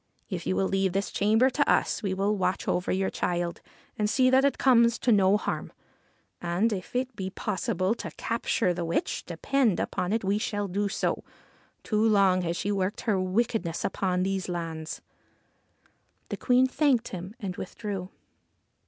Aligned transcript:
If 0.31 0.47
you 0.47 0.55
will 0.55 0.67
leave 0.67 0.93
this 0.93 1.11
chamber 1.11 1.51
to 1.51 1.69
us 1.71 2.01
we 2.01 2.11
will 2.15 2.35
watch 2.35 2.67
over 2.67 2.91
your 2.91 3.11
child 3.11 3.61
and 3.99 4.09
see 4.09 4.31
that 4.31 4.43
it 4.43 4.57
comes 4.57 4.97
to 4.97 5.11
no 5.11 5.37
harm. 5.37 5.71
And, 6.41 6.73
if 6.73 6.95
it 6.95 7.15
be 7.15 7.29
possible 7.29 7.93
to 7.93 8.09
capture 8.17 8.73
the 8.73 8.83
witch, 8.83 9.23
depend 9.27 9.79
upon 9.79 10.11
it 10.11 10.23
we 10.23 10.39
shall 10.39 10.67
do 10.67 10.89
so. 10.89 11.23
Too 11.83 12.01
long 12.03 12.41
she 12.53 12.69
has 12.69 12.75
worked 12.75 13.01
her 13.01 13.19
wickedness 13.21 13.85
upon 13.85 14.23
these 14.23 14.49
lands.' 14.49 15.03
The 16.29 16.37
Queen 16.37 16.65
thanked 16.65 17.09
him 17.09 17.35
and 17.39 17.55
withdrew. 17.55 18.09